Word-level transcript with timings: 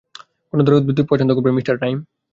কোন 0.53 0.57
ধরনের 0.57 0.79
উদ্ভিদ 0.79 0.97
হতে 0.97 1.09
পছন্দ 1.11 1.31
করবে, 1.33 1.51
মিঃ 1.51 1.65
রাইম? 1.73 1.99